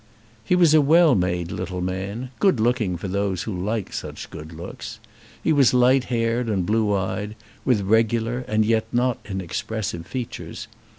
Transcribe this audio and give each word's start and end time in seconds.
He 0.43 0.55
was 0.55 0.73
a 0.73 0.81
well 0.81 1.13
made 1.13 1.51
little 1.51 1.79
man, 1.79 2.31
good 2.39 2.59
looking 2.59 2.97
for 2.97 3.07
those 3.07 3.43
who 3.43 3.55
like 3.55 3.93
such 3.93 4.31
good 4.31 4.51
looks. 4.51 4.97
He 5.43 5.53
was 5.53 5.75
light 5.75 6.05
haired 6.05 6.49
and 6.49 6.65
blue 6.65 6.91
eyed, 6.95 7.35
with 7.65 7.81
regular 7.81 8.39
and 8.47 8.65
yet 8.65 8.87
not 8.91 9.19
inexpressive 9.25 10.07
features. 10.07 10.67